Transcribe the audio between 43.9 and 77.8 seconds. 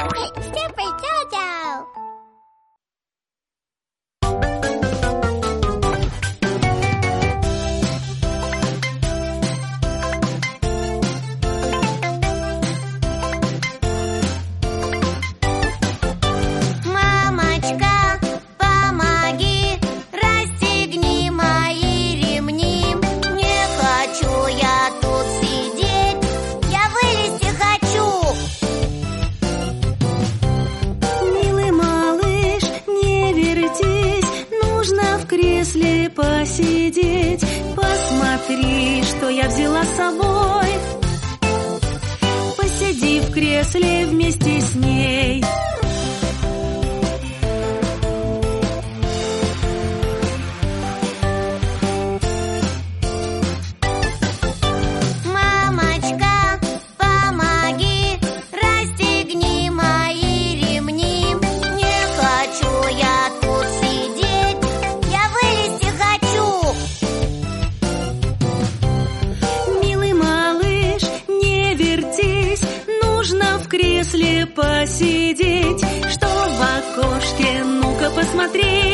вместе с если посидеть, что в окошке,